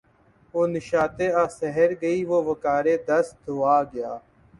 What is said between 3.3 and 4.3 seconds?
دعا گیا